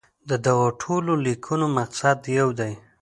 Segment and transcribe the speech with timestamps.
[0.29, 2.73] د دغو ټولو لیکنو مقصد یو دی.